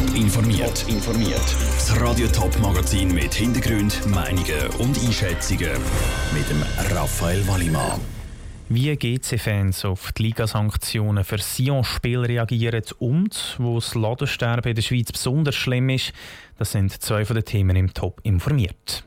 Top 0.00 0.16
informiert. 0.16 0.86
informiert. 0.88 1.56
Das 1.74 2.00
Radio 2.00 2.26
Top 2.28 2.58
Magazin 2.60 3.12
mit 3.12 3.34
Hintergrund, 3.34 4.06
Meinungen 4.06 4.66
und 4.78 4.98
Einschätzungen 4.98 5.72
mit 6.32 6.48
dem 6.48 6.62
Raphael 6.96 7.46
Wallimann. 7.46 8.00
Wie 8.70 8.96
GC-Fans 8.96 9.84
auf 9.84 10.12
die 10.12 10.22
Ligasanktionen 10.24 11.22
für 11.22 11.38
Sion-Spiel 11.38 12.20
reagieren 12.20 12.84
und 12.98 13.56
wo 13.58 13.74
das 13.74 13.94
Ladensterben 13.94 14.70
in 14.70 14.76
der 14.76 14.82
Schweiz 14.82 15.12
besonders 15.12 15.56
schlimm 15.56 15.90
ist, 15.90 16.12
das 16.58 16.72
sind 16.72 16.92
zwei 17.02 17.26
von 17.26 17.36
den 17.36 17.44
Themen 17.44 17.76
im 17.76 17.92
Top 17.92 18.20
informiert. 18.22 19.04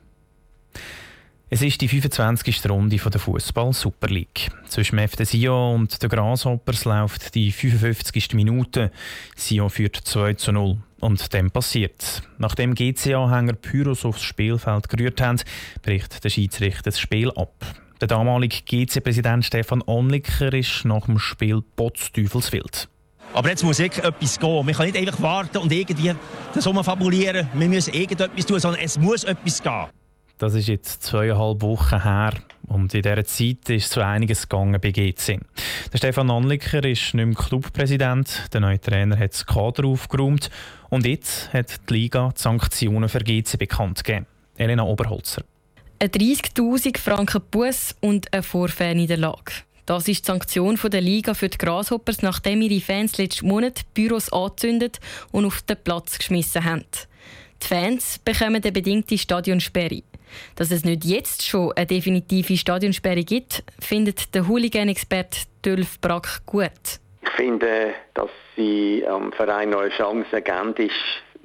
Es 1.54 1.62
ist 1.62 1.82
die 1.82 1.88
25. 1.88 2.68
Runde 2.68 2.98
der 2.98 3.22
Fußball 3.22 3.74
Super 3.74 4.08
League. 4.08 4.50
Zwischen 4.66 4.98
FC 4.98 5.24
Sion 5.24 5.82
und 5.82 6.02
den 6.02 6.10
Grasshoppers 6.10 6.84
läuft 6.84 7.36
die 7.36 7.52
55. 7.52 8.34
Minute. 8.34 8.92
Sion 9.36 9.70
führt 9.70 9.96
2 9.96 10.34
zu 10.34 10.52
0. 10.52 10.78
Und 11.00 11.32
dann 11.32 11.52
passiert. 11.52 12.24
Nachdem 12.40 12.74
GC-Anhänger 12.74 13.54
Pyros 13.54 14.04
aufs 14.04 14.24
Spielfeld 14.24 14.90
gerührt 14.90 15.22
haben, 15.22 15.40
bricht 15.84 16.24
der 16.24 16.32
Schiedsrichter 16.32 16.86
das 16.86 17.00
Spiel 17.00 17.30
ab. 17.30 17.54
Der 18.02 18.08
damalige 18.08 18.64
GC-Präsident 18.66 19.46
Stefan 19.46 19.84
Onliker 19.86 20.52
ist 20.54 20.86
nach 20.86 21.06
dem 21.06 21.20
Spiel 21.20 21.62
Potzteufelswild. 21.76 22.90
Aber 23.36 23.50
jetzt 23.50 23.64
muss 23.64 23.80
etwas 23.80 24.40
gehen. 24.40 24.66
Man 24.66 24.74
kann 24.74 24.88
nicht 24.88 24.98
einfach 24.98 25.22
warten 25.22 25.60
und 25.60 25.72
irgendwie 25.72 26.16
das 26.56 26.64
fabulieren. 26.64 27.48
Wir 27.54 27.68
müssen 27.70 27.94
irgendetwas 27.94 28.44
tun, 28.48 28.60
sondern 28.60 28.82
es 28.82 28.98
muss 28.98 29.24
etwas 29.24 29.62
gehen. 29.62 29.86
Das 30.38 30.56
ist 30.56 30.68
jetzt 30.68 31.04
zweieinhalb 31.04 31.62
Wochen 31.62 32.02
her 32.04 32.34
und 32.68 32.94
in 32.94 33.02
dieser 33.02 33.24
Zeit 33.24 33.70
ist 33.70 33.92
so 33.92 34.02
einiges 34.02 34.50
gegangen 34.50 34.80
bei 34.82 34.92
GC. 34.92 35.40
Der 35.92 35.98
Stefan 35.98 36.32
Anliker 36.32 36.84
ist 36.84 37.14
nicht 37.14 37.26
mehr 37.26 37.36
Clubpräsident, 37.36 38.50
der 38.52 38.62
neue 38.62 38.82
Trainer 38.82 39.18
hat 39.18 39.34
das 39.34 39.46
Kader 39.46 39.86
aufgeräumt 39.86 40.50
und 40.90 41.06
jetzt 41.06 41.54
hat 41.54 41.90
die 41.90 41.94
Liga 41.94 42.34
die 42.36 42.42
Sanktionen 42.42 43.10
für 43.10 43.20
GC 43.20 43.58
bekannt 43.58 44.04
gegeben. 44.04 44.26
Elena 44.58 44.84
Oberholzer. 44.84 45.44
Ein 46.00 46.10
30'000 46.10 46.98
Franken 46.98 47.42
Bus 47.50 47.96
und 48.02 48.34
eine 48.34 48.44
Vorfahrniederlage. 48.44 49.54
Das 49.86 50.08
ist 50.08 50.26
die 50.26 50.28
Sanktion 50.28 50.80
der 50.82 51.02
Liga 51.02 51.34
für 51.34 51.50
die 51.50 51.58
Grasshoppers, 51.58 52.22
nachdem 52.22 52.62
ihre 52.62 52.82
Fans 52.82 53.18
letzten 53.18 53.48
Monat 53.48 53.82
Büros 53.94 54.32
angezündet 54.32 55.00
und 55.32 55.46
auf 55.46 55.62
den 55.62 55.78
Platz 55.84 56.18
geschmissen 56.18 56.64
haben. 56.64 56.86
Die 57.64 57.68
Fans 57.68 58.20
bekommen 58.20 58.62
eine 58.62 58.72
bedingte 58.72 59.18
Stadionsperre. 59.18 60.04
Dass 60.56 60.72
es 60.72 60.84
nicht 60.84 61.06
jetzt 61.06 61.46
schon 61.46 61.72
eine 61.74 61.86
definitive 61.86 62.58
Stadionsperre 62.58 63.24
gibt, 63.24 63.64
findet 63.80 64.36
der 64.36 64.48
Hooligan-Experte 64.48 65.42
Dölf 65.64 66.02
Brack 66.02 66.42
gut. 66.46 66.72
Ich 67.22 67.30
finde, 67.30 67.94
dass 68.16 68.30
sie 68.56 69.06
am 69.08 69.32
Verein 69.32 69.70
neue 69.70 69.90
Chancen 69.92 70.44
geben, 70.44 70.74
ist 70.76 70.92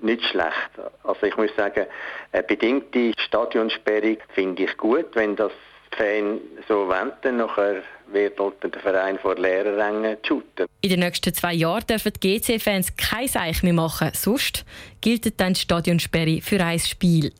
nicht 0.02 0.24
schlecht. 0.24 0.70
Also 1.04 1.26
ich 1.26 1.36
muss 1.36 1.50
sagen, 1.56 1.86
eine 2.32 2.42
bedingte 2.42 3.12
Stadionsperre 3.18 4.18
finde 4.34 4.64
ich 4.64 4.76
gut, 4.76 5.06
wenn 5.14 5.36
das 5.36 5.52
Fan 5.96 6.40
so 6.66 6.88
wenden, 6.88 7.36
nachher 7.36 7.82
wird 8.12 8.38
dort 8.38 8.62
der 8.62 8.80
Verein 8.80 9.18
vor 9.18 9.36
leeren 9.36 9.74
Rängen 9.74 10.16
shooten. 10.22 10.66
In 10.80 10.90
den 10.90 11.00
nächsten 11.00 11.32
zwei 11.34 11.54
Jahren 11.54 11.86
dürfen 11.86 12.12
die 12.22 12.38
GC-Fans 12.38 12.96
kein 12.96 13.28
Seich 13.28 13.62
mehr 13.62 13.72
machen. 13.72 14.10
Sonst 14.14 14.64
gilt 15.00 15.40
dann 15.40 15.54
die 15.54 15.60
Stadionsperre 15.60 16.40
für 16.40 16.64
ein 16.64 16.78
Spiel. 16.78 17.32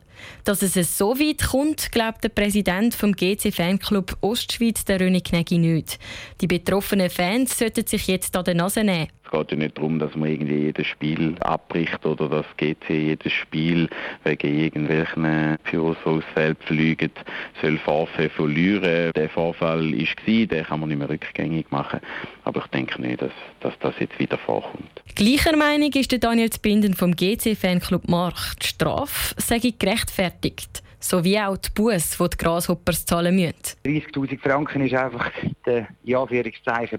Dass 0.43 0.61
es 0.61 0.97
so 0.97 1.17
weit 1.19 1.49
kommt, 1.49 1.91
glaubt 1.91 2.23
der 2.23 2.29
Präsident 2.29 2.93
vom 2.93 3.13
GC 3.13 3.53
Fanclub 3.53 4.17
Ostschweiz, 4.21 4.83
der 4.85 4.99
René 4.99 5.23
Knegi, 5.23 5.57
nicht. 5.57 5.97
Die 6.41 6.47
betroffenen 6.47 7.09
Fans 7.09 7.57
sollten 7.57 7.87
sich 7.87 8.07
jetzt 8.07 8.35
an 8.35 8.43
der 8.43 8.55
Nase 8.55 8.83
nehmen. 8.83 9.07
Es 9.31 9.37
geht 9.37 9.51
ja 9.51 9.57
nicht 9.57 9.77
darum, 9.77 9.99
dass 9.99 10.15
man 10.15 10.27
irgendwie 10.27 10.55
jedes 10.55 10.87
Spiel 10.87 11.35
abbricht 11.41 12.03
oder 12.03 12.27
dass 12.29 12.45
GC 12.57 12.89
jedes 12.89 13.31
Spiel 13.31 13.87
wegen 14.23 14.59
irgendwelchen 14.59 15.57
Pyrosausfällen 15.65 16.57
fliegt, 16.65 17.15
soll 17.61 17.77
Vorfälle 17.77 18.31
verlieren. 18.31 19.11
Der 19.15 19.29
Vorfall 19.29 19.91
war, 19.91 20.45
den 20.47 20.63
kann 20.65 20.79
man 20.79 20.89
nicht 20.89 20.97
mehr 20.97 21.09
rückgängig 21.09 21.69
machen. 21.69 21.99
Aber 22.43 22.61
ich 22.61 22.67
denke 22.71 22.99
nicht, 22.99 23.21
dass, 23.21 23.31
dass 23.59 23.77
das 23.81 23.93
jetzt 23.99 24.17
wieder 24.17 24.39
vorkommt. 24.39 24.89
Gleicher 25.13 25.55
Meinung 25.55 25.91
ist 25.93 26.11
der 26.11 26.17
Daniel 26.17 26.49
Zbinden 26.49 26.95
vom 26.95 27.15
GC 27.15 27.55
Fanclub 27.55 28.09
Mark. 28.09 28.59
Die 28.63 28.67
Strafe 28.67 29.35
sei 29.37 29.59
gerechtfertigt 29.59 30.81
sowie 30.99 31.39
auch 31.39 31.57
die 31.57 31.69
Buß, 31.69 32.17
die 32.17 32.29
die 32.29 32.37
Grasshoppers 32.37 33.05
zahlen 33.05 33.35
müssen. 33.35 33.53
30'000 33.85 34.39
Franken 34.39 34.85
ist 34.85 34.95
einfach 34.95 35.31
der 35.67 35.87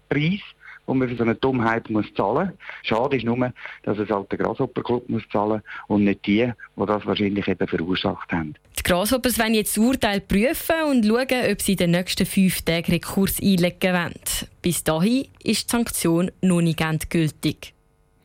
Preis 0.09 0.41
die 0.91 0.95
man 0.99 1.09
für 1.09 1.17
so 1.17 1.23
eine 1.23 1.35
Dummheit 1.35 1.89
muss 1.89 2.07
zahlen 2.15 2.49
muss. 2.49 2.59
Schade 2.83 3.17
ist 3.17 3.25
nur, 3.25 3.53
dass 3.85 3.99
es 3.99 4.11
halt 4.11 4.31
der 4.31 4.39
Grasshopper-Club 4.39 5.09
muss 5.09 5.23
zahlen 5.33 5.63
und 5.89 6.05
nicht 6.05 6.27
die, 6.27 6.53
die 6.77 6.87
das 6.87 7.07
wahrscheinlich 7.07 7.47
eben 7.49 7.67
verursacht 7.67 8.33
haben. 8.33 8.55
Die 8.79 8.83
Grasshoppers 8.83 9.39
wollen 9.39 9.55
jetzt 9.55 9.77
das 9.77 9.85
Urteil 9.85 10.21
prüfen 10.21 10.77
und 10.91 11.07
schauen, 11.07 11.53
ob 11.53 11.61
sie 11.61 11.73
in 11.73 11.79
den 11.79 11.91
nächsten 11.93 12.27
fünf 12.27 12.63
Tagen 12.63 12.93
Rekurs 12.93 13.41
einlegen 13.41 13.95
wollen. 13.95 14.15
Bis 14.63 14.83
dahin 14.85 15.29
ist 15.43 15.69
die 15.69 15.77
Sanktion 15.77 16.31
noch 16.43 16.61
nicht 16.61 16.81
endgültig. 16.81 17.75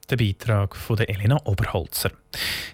Der 0.09 0.17
Beitrag 0.17 0.75
von 0.75 0.99
Elena 0.99 1.41
Oberholzer. 1.45 2.11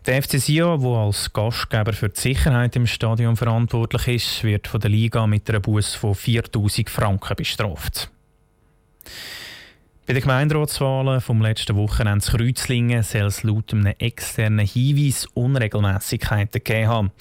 Der 0.06 0.22
FC 0.22 0.38
Sion, 0.38 0.82
der 0.82 0.90
als 0.90 1.32
Gastgeber 1.32 1.94
für 1.94 2.10
die 2.10 2.20
Sicherheit 2.20 2.76
im 2.76 2.86
Stadion 2.86 3.38
verantwortlich 3.38 4.08
ist, 4.08 4.44
wird 4.44 4.68
von 4.68 4.82
der 4.82 4.90
Liga 4.90 5.26
mit 5.28 5.50
einer 5.50 5.62
Buß 5.62 5.96
von 5.96 6.14
4000 6.14 6.90
Franken 6.90 7.36
bestraft. 7.38 8.12
Bei 10.08 10.14
den 10.14 10.24
Gemeinderatswahlen 10.24 11.22
vom 11.22 11.44
letzten 11.44 11.76
Wochenende 11.76 12.26
in 12.26 12.38
Kreuzlingen 12.38 13.04
soll 13.04 13.28
es 13.28 13.44
laut 13.44 13.72
einem 13.72 13.94
externen 14.00 14.66
Hinweis 14.66 15.28
Unregelmäßigkeiten 15.36 16.64
gegeben 16.64 16.88
haben. 16.88 17.12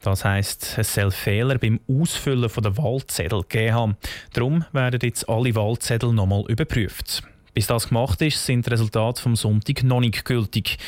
Das 0.00 0.24
heisst, 0.24 0.78
es 0.78 0.94
soll 0.94 1.10
Fehler 1.10 1.58
beim 1.58 1.78
Ausfüllen 1.86 2.50
der 2.50 2.76
Wahlzettel 2.78 3.42
gegeben 3.42 3.74
haben. 3.74 3.96
Darum 4.32 4.64
werden 4.72 5.00
jetzt 5.02 5.28
alle 5.28 5.54
Wahlzettel 5.54 6.12
nochmal 6.12 6.44
überprüft. 6.48 7.22
Bis 7.52 7.66
das 7.66 7.88
gemacht 7.88 8.22
ist, 8.22 8.44
sind 8.44 8.64
die 8.64 8.70
Resultate 8.70 9.20
vom 9.20 9.36
Sonntag 9.36 9.84
noch 9.84 10.00
nicht 10.00 10.24
gültig. 10.24 10.78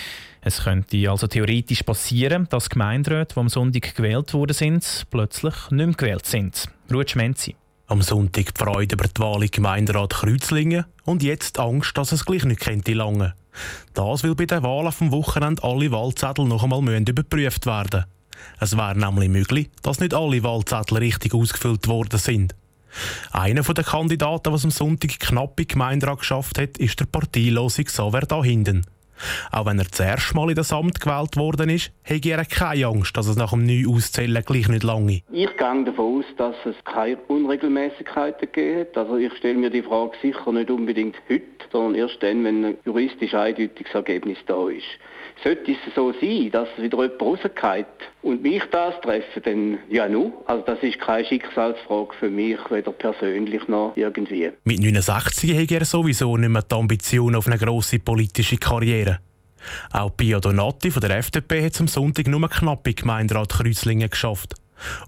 Es 0.40 0.64
könnte 0.64 1.10
also 1.10 1.26
theoretisch 1.26 1.82
passieren, 1.82 2.48
dass 2.48 2.70
Gemeinderäte, 2.70 3.34
die 3.34 3.40
am 3.40 3.50
Sonntag 3.50 3.94
gewählt 3.94 4.32
worden 4.32 4.54
sind, 4.54 5.04
plötzlich 5.10 5.54
nicht 5.70 5.86
mehr 5.86 5.94
gewählt 5.94 6.24
sind. 6.24 6.68
Ruhe 6.90 7.06
Schmenzi. 7.06 7.54
Am 7.86 8.00
Sonntag 8.00 8.54
die 8.54 8.58
Freude 8.64 8.94
über 8.94 9.06
die 9.06 9.20
Wahl 9.20 9.42
in 9.42 9.50
Gemeinderat 9.50 10.14
Kreuzlingen 10.14 10.86
und 11.04 11.22
jetzt 11.22 11.58
Angst, 11.58 11.98
dass 11.98 12.12
es 12.12 12.24
gleich 12.24 12.44
nicht 12.44 12.62
könnte 12.62 12.94
lange. 12.94 13.34
Das, 13.92 14.24
weil 14.24 14.34
bei 14.34 14.46
den 14.46 14.62
Wahlen 14.62 14.90
vom 14.90 15.12
Wochenende 15.12 15.62
alle 15.62 15.92
Wahlzettel 15.92 16.46
noch 16.46 16.64
einmal 16.64 16.96
überprüft 16.96 17.66
werden 17.66 18.06
Es 18.58 18.74
wäre 18.74 18.98
nämlich 18.98 19.28
möglich, 19.28 19.68
dass 19.82 20.00
nicht 20.00 20.14
alle 20.14 20.42
Wahlzettel 20.42 20.96
richtig 20.96 21.34
ausgefüllt 21.34 21.86
worden 21.86 22.18
sind. 22.18 22.54
Einer 23.32 23.62
der 23.62 23.84
Kandidaten, 23.84 24.50
der 24.50 24.64
am 24.64 24.70
Sonntag 24.70 25.20
knapp 25.20 25.60
in 25.60 25.68
Gemeinderat 25.68 26.20
geschafft 26.20 26.58
hat, 26.58 26.78
ist 26.78 26.98
der 27.00 27.04
parteilose 27.04 27.84
Xaver 27.84 28.20
da 28.20 28.42
hinten. 28.42 28.86
Auch 29.52 29.66
wenn 29.66 29.78
er 29.78 29.90
zuerst 29.90 30.34
mal 30.34 30.50
in 30.50 30.56
das 30.56 30.72
Amt 30.72 31.00
gewählt 31.00 31.36
worden 31.36 31.70
ist, 31.70 31.92
hat 32.04 32.26
er 32.26 32.44
keine 32.44 32.86
Angst, 32.86 33.16
dass 33.16 33.26
es 33.26 33.36
nach 33.36 33.50
dem 33.50 33.64
Neuauszählen 33.64 34.42
gleich 34.44 34.68
nicht 34.68 34.82
lange. 34.82 35.22
Ich 35.32 35.56
gehe 35.56 35.84
davon 35.84 36.18
aus, 36.18 36.24
dass 36.36 36.56
es 36.64 36.76
keine 36.84 37.16
Unregelmäßigkeiten 37.28 38.48
gibt. 38.52 38.96
Also 38.96 39.16
ich 39.16 39.32
stelle 39.34 39.58
mir 39.58 39.70
die 39.70 39.82
Frage 39.82 40.12
sicher 40.22 40.52
nicht 40.52 40.70
unbedingt 40.70 41.16
heute, 41.28 41.42
sondern 41.72 41.94
erst 41.94 42.22
dann, 42.22 42.44
wenn 42.44 42.64
ein 42.64 42.76
juristisch 42.84 43.34
eindeutiges 43.34 43.94
Ergebnis 43.94 44.38
da 44.46 44.68
ist. 44.68 44.84
Sollte 45.42 45.72
es 45.72 45.94
so 45.94 46.12
sein, 46.12 46.50
dass 46.52 46.68
wieder 46.78 47.02
jemand 47.02 47.20
rausgeht 47.20 47.86
und 48.24 48.42
mich 48.42 48.62
das 48.70 48.94
treffen, 49.02 49.42
dann 49.44 49.78
ja 49.90 50.08
nu. 50.08 50.32
Also 50.46 50.64
das 50.64 50.82
ist 50.82 50.98
keine 50.98 51.26
Schicksalsfrage 51.26 52.14
für 52.18 52.30
mich, 52.30 52.58
weder 52.70 52.92
persönlich 52.92 53.68
noch 53.68 53.92
irgendwie. 53.96 54.50
Mit 54.64 54.80
69 54.80 55.56
hat 55.56 55.70
er 55.70 55.84
sowieso 55.84 56.36
nicht 56.36 56.48
mehr 56.48 56.62
die 56.62 56.74
Ambition 56.74 57.34
auf 57.34 57.46
eine 57.46 57.58
grosse 57.58 57.98
politische 57.98 58.56
Karriere. 58.56 59.18
Auch 59.92 60.14
Pia 60.16 60.40
Donati 60.40 60.90
von 60.90 61.00
der 61.00 61.18
FDP 61.18 61.64
hat 61.64 61.80
am 61.80 61.88
Sonntag 61.88 62.26
nur 62.26 62.48
knapp 62.48 62.86
in 62.86 62.94
Gemeinderat 62.94 63.50
Kreuzlingen 63.50 64.10
geschafft. 64.10 64.54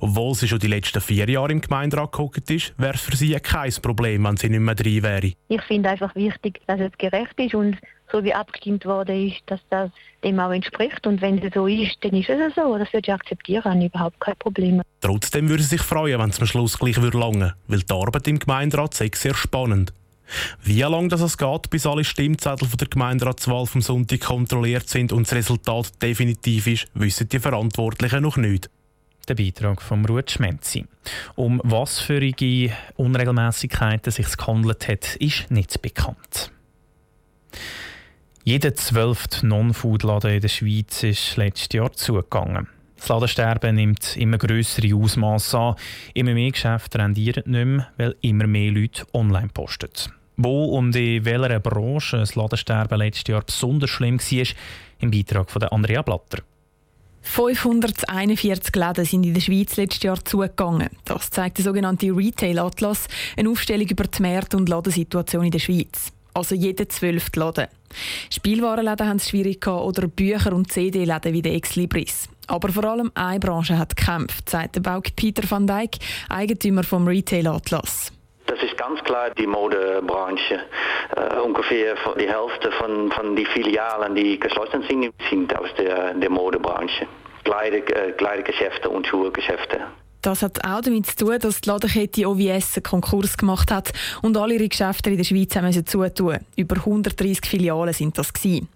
Obwohl 0.01 0.35
sie 0.35 0.49
schon 0.49 0.59
die 0.59 0.69
letzten 0.69 1.01
vier 1.01 1.29
Jahre 1.29 1.53
im 1.53 1.61
Gemeinderat 1.61 2.13
gehockt 2.13 2.51
ist, 2.51 2.73
wäre 2.79 2.95
es 2.95 3.01
für 3.01 3.17
sie 3.17 3.35
kein 3.35 3.73
Problem, 3.83 4.25
wenn 4.25 4.37
sie 4.37 4.49
nicht 4.49 4.61
mehr 4.61 4.75
drin 4.75 5.03
wäre. 5.03 5.33
Ich 5.49 5.63
finde 5.63 5.91
einfach 5.91 6.15
wichtig, 6.15 6.61
dass 6.67 6.81
es 6.81 6.93
gerecht 6.99 7.39
ist 7.39 7.55
und 7.55 7.77
so 8.11 8.23
wie 8.25 8.35
abgestimmt 8.35 8.85
worden 8.85 9.29
ist, 9.29 9.43
dass 9.47 9.61
das 9.71 9.91
dem 10.23 10.39
auch 10.41 10.53
entspricht. 10.53 11.07
Und 11.07 11.21
wenn 11.21 11.39
es 11.39 11.53
so 11.55 11.67
ist, 11.67 11.97
dann 12.03 12.13
ist 12.13 12.29
es 12.29 12.55
so. 12.55 12.79
Das 12.79 12.93
würde 12.93 13.09
ich 13.09 13.13
akzeptieren, 13.13 13.65
habe 13.65 13.85
überhaupt 13.85 14.21
kein 14.21 14.37
Problem. 14.37 14.83
Trotzdem 15.01 15.49
würde 15.49 15.63
sie 15.63 15.71
sich 15.71 15.83
freuen, 15.83 16.21
wenn 16.21 16.31
es 16.31 16.41
am 16.41 16.47
Schluss 16.47 16.79
gleich 16.79 17.01
würde 17.01 17.19
lange, 17.19 17.55
weil 17.67 17.81
die 17.81 17.93
Arbeit 17.93 18.29
im 18.29 18.39
Gemeinderat 18.39 18.95
sei 18.95 19.11
sehr 19.15 19.35
spannend. 19.35 19.93
Wie 20.63 20.83
lange 20.83 21.09
das 21.09 21.21
es 21.21 21.39
geht, 21.39 21.71
bis 21.71 21.87
alle 21.87 22.05
Stimmzettel 22.05 22.67
von 22.67 22.79
der 22.79 22.89
Gemeinderatswahl 22.89 23.67
vom 23.67 23.81
Sonntag 23.81 24.21
kontrolliert 24.21 24.89
sind 24.89 25.13
und 25.13 25.27
das 25.27 25.35
Resultat 25.35 26.03
definitiv 26.03 26.67
ist, 26.67 26.87
wissen 26.95 27.29
die 27.29 27.39
Verantwortlichen 27.39 28.23
noch 28.23 28.37
nicht. 28.37 28.69
Der 29.29 29.35
Beitrag 29.35 29.83
von 29.83 30.05
Ruth 30.05 30.33
Schmenzi. 30.33 30.87
Um 31.35 31.61
was 31.65 31.99
für 31.99 32.21
Unregelmäßigkeiten 32.97 34.13
sich 34.13 34.37
gehandelt 34.37 34.89
hat, 34.89 35.17
ist 35.17 35.51
nicht 35.51 35.81
bekannt. 35.83 36.53
Jeder 38.49 38.77
zwölfte 38.77 39.45
Non-Food-Laden 39.45 40.35
in 40.35 40.41
der 40.41 40.47
Schweiz 40.47 41.03
ist 41.03 41.37
letztes 41.37 41.67
Jahr 41.73 41.93
zugegangen. 41.93 42.69
Das 42.97 43.09
Ladensterben 43.09 43.75
nimmt 43.75 44.17
immer 44.17 44.39
grössere 44.39 44.95
Ausmaße 44.95 45.59
an. 45.59 45.75
Immer 46.15 46.33
mehr 46.33 46.53
Geschäfte 46.53 47.01
rendieren 47.01 47.43
nicht 47.45 47.67
mehr, 47.67 47.89
weil 47.97 48.15
immer 48.21 48.47
mehr 48.47 48.71
Leute 48.71 49.05
online 49.15 49.49
posten. 49.53 50.13
Wo 50.37 50.67
und 50.67 50.95
in 50.95 51.25
welcher 51.25 51.59
Branche 51.59 52.19
das 52.19 52.37
Ladensterben 52.37 52.99
letztes 52.99 53.27
Jahr 53.27 53.43
besonders 53.43 53.91
schlimm 53.91 54.21
war, 54.21 54.47
im 55.01 55.11
Beitrag 55.11 55.51
von 55.51 55.65
Andrea 55.65 56.03
Blatter. 56.03 56.45
541 57.23 58.77
Läden 58.77 59.05
sind 59.05 59.27
in 59.27 59.35
der 59.35 59.41
Schweiz 59.41 59.77
letztes 59.77 60.05
Jahr 60.05 60.25
zugegangen. 60.25 60.91
Das 61.05 61.31
zeigt 61.31 61.59
der 61.59 61.65
sogenannte 61.65 62.17
Retail 62.17 62.61
Atlas, 62.61 63.09
eine 63.37 63.51
Aufstellung 63.51 63.89
über 63.89 64.05
die 64.05 64.23
Märkte 64.23 64.57
und 64.57 64.69
Ladensituation 64.69 65.47
in 65.47 65.51
der 65.51 65.59
Schweiz 65.59 66.13
also 66.37 66.55
jeder 66.55 66.89
zwölfte 66.89 67.41
Laden. 67.41 67.67
Spielwarenläden 68.31 69.09
haben 69.09 69.17
es 69.17 69.29
schwierig 69.29 69.67
oder 69.67 70.07
Bücher- 70.07 70.55
und 70.55 70.71
CD-Läden 70.71 71.33
wie 71.33 71.43
der 71.43 71.55
Ex-Libris. 71.55 72.29
Aber 72.47 72.69
vor 72.69 72.85
allem 72.85 73.11
eine 73.15 73.41
Branche 73.41 73.79
hat 73.79 73.97
gekämpft, 73.97 74.51
sagt 74.51 74.77
der 74.77 74.81
Bauke 74.81 75.11
Peter 75.17 75.43
van 75.49 75.67
Dijk, 75.67 75.97
Eigentümer 76.29 76.85
vom 76.85 77.09
Retail 77.09 77.49
Atlas. 77.49 78.13
Das 78.47 78.63
ist 78.63 78.77
ganz 78.79 79.03
klar 79.03 79.31
die 79.31 79.47
Modebranche. 79.47 80.61
Uh, 81.17 81.43
ungefähr 81.45 81.97
die 82.19 82.29
Hälfte 82.29 82.71
von, 82.79 83.11
von 83.11 83.35
den 83.35 83.47
Filialen, 83.47 84.15
die 84.15 84.39
geschlossen 84.39 84.85
sind, 84.89 85.13
sind 85.31 85.57
aus 85.57 85.69
der, 85.79 86.15
der 86.15 86.31
Modebranche. 86.31 87.07
Kleider, 87.45 87.79
äh, 87.79 88.89
und 88.89 89.07
Schuhgeschäfte. 89.07 89.81
Das 90.27 90.43
hat 90.43 90.65
auch 90.65 90.81
damit 90.81 91.07
zu 91.07 91.25
tun, 91.25 91.39
dass 91.39 91.61
die 91.61 91.69
Ladekette 91.69 92.29
OVS 92.29 92.79
einen 92.79 92.83
Konkurs 92.83 93.37
gemacht 93.37 93.71
hat 93.71 93.93
und 94.23 94.37
alle 94.37 94.55
ihre 94.55 94.69
Geschäfte 94.69 95.11
in 95.11 95.19
der 95.19 95.23
Schweiz 95.23 95.55
haben 95.55 95.87
zutun. 95.87 96.39
Über 96.57 96.75
130 96.79 97.47
Filialen 97.47 97.95
sind 97.95 98.19
das 98.19 98.33
gewesen. 98.33 98.69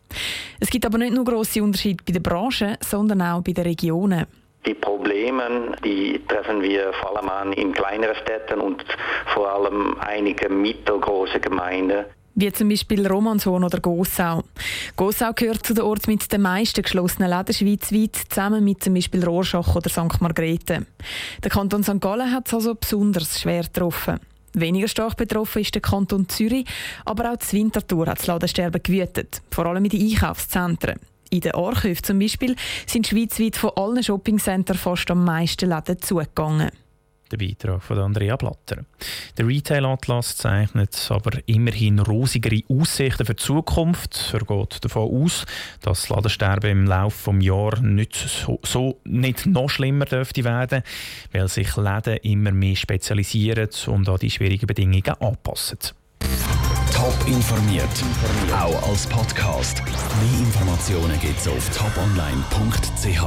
Es 0.60 0.70
gibt 0.70 0.86
aber 0.86 0.98
nicht 0.98 1.12
nur 1.12 1.24
grosse 1.24 1.60
Unterschiede 1.60 2.04
bei 2.06 2.12
den 2.12 2.22
Branchen, 2.22 2.76
sondern 2.78 3.22
auch 3.22 3.42
bei 3.42 3.50
den 3.50 3.64
Regionen. 3.64 4.26
Die 4.64 4.74
Probleme, 4.74 5.74
die 5.84 6.20
treffen 6.28 6.62
wir 6.62 6.92
vor 7.00 7.16
allem 7.16 7.28
an 7.28 7.52
in 7.54 7.72
kleineren 7.72 8.14
Städten 8.22 8.60
und 8.60 8.84
vor 9.34 9.50
allem 9.50 9.96
einige 9.98 10.48
mittelgroße 10.48 11.40
Gemeinden 11.40 12.04
wie 12.34 12.52
zum 12.52 12.68
Beispiel 12.68 13.06
Romanshorn 13.06 13.64
oder 13.64 13.80
Gossau. 13.80 14.44
Gossau 14.96 15.32
gehört 15.34 15.66
zu 15.66 15.74
den 15.74 15.84
Orten 15.84 16.10
mit 16.10 16.32
den 16.32 16.42
meisten 16.42 16.82
geschlossenen 16.82 17.30
Läden 17.30 17.54
schweizweit, 17.54 18.16
zusammen 18.28 18.64
mit 18.64 18.82
zum 18.82 18.94
Beispiel 18.94 19.24
Rorschach 19.24 19.74
oder 19.74 19.90
St. 19.90 20.20
Margrethe. 20.20 20.86
Der 21.42 21.50
Kanton 21.50 21.82
St. 21.82 22.00
Gallen 22.00 22.32
hat 22.32 22.46
es 22.46 22.54
also 22.54 22.74
besonders 22.74 23.40
schwer 23.40 23.62
getroffen. 23.62 24.20
Weniger 24.52 24.88
stark 24.88 25.16
betroffen 25.16 25.62
ist 25.62 25.74
der 25.74 25.82
Kanton 25.82 26.28
Zürich, 26.28 26.66
aber 27.04 27.32
auch 27.32 27.36
die 27.36 27.56
Winterthur 27.56 28.06
hat 28.06 28.18
das 28.18 28.26
Ladensterben 28.26 28.82
gewütet, 28.82 29.42
vor 29.50 29.66
allem 29.66 29.84
in 29.84 29.90
den 29.90 30.10
Einkaufszentren. 30.10 30.98
In 31.30 31.40
den 31.40 31.54
Archiven 31.54 32.02
zum 32.02 32.18
Beispiel 32.18 32.56
sind 32.86 33.06
schweizweit 33.06 33.56
von 33.56 33.70
allen 33.76 34.02
Shoppingcentern 34.02 34.76
fast 34.76 35.10
am 35.10 35.24
meisten 35.24 35.68
Läden 35.68 36.02
zugegangen. 36.02 36.70
Der 37.30 37.36
Beitrag 37.36 37.82
von 37.82 37.98
Andrea 37.98 38.36
Blatter. 38.36 38.84
Der 39.38 39.46
Retail 39.46 39.86
Atlas 39.86 40.36
zeichnet 40.36 41.08
aber 41.10 41.38
immerhin 41.46 42.00
rosigere 42.00 42.62
Aussichten 42.68 43.24
für 43.24 43.34
die 43.34 43.42
Zukunft. 43.42 44.32
Er 44.32 44.40
geht 44.40 44.84
davon 44.84 45.24
aus, 45.24 45.46
dass 45.80 46.00
das 46.02 46.08
Ladensterben 46.08 46.70
im 46.70 46.86
Laufe 46.86 47.32
des 47.32 47.44
Jahres 47.44 47.80
nicht, 47.82 48.14
so, 48.16 48.58
so, 48.64 49.00
nicht 49.04 49.46
noch 49.46 49.70
schlimmer 49.70 50.06
dürfte 50.06 50.42
werden, 50.42 50.82
weil 51.32 51.46
sich 51.46 51.76
Läden 51.76 52.16
immer 52.22 52.50
mehr 52.50 52.74
spezialisieren 52.74 53.68
und 53.86 54.08
an 54.08 54.16
die 54.16 54.30
schwierigen 54.30 54.66
Bedingungen 54.66 55.14
anpassen. 55.20 55.78
Top 56.92 57.14
informiert, 57.26 58.04
auch 58.52 58.88
als 58.88 59.06
Podcast. 59.06 59.82
Mehr 59.84 60.40
Informationen 60.40 61.18
gibt 61.20 61.38
es 61.38 61.48
auf 61.48 61.70
toponline.ch. 61.70 63.24